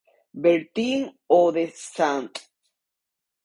[0.43, 0.99] Bertín
[1.39, 2.33] o de St.